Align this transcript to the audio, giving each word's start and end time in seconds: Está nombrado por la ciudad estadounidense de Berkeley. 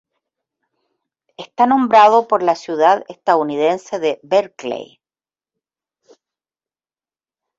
Está 1.37 1.67
nombrado 1.67 2.27
por 2.27 2.41
la 2.41 2.55
ciudad 2.55 3.05
estadounidense 3.07 3.99
de 3.99 4.19
Berkeley. 4.23 4.99